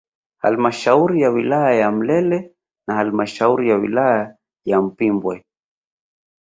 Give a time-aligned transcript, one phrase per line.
[0.37, 2.55] Halmashauri ya wilaya ya Mlele
[2.87, 5.45] na halmashauri ya wilaya ya Mpimbwe